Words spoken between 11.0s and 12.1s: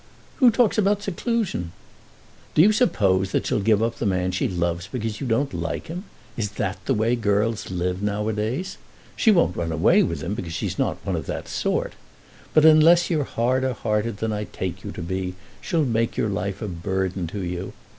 one of that sort;